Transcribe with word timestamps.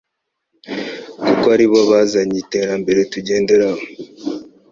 kuko 1.25 1.45
aribo 1.55 1.79
bazanye 1.91 2.37
iterambere 2.43 2.99
tujyenderaho 3.11 3.83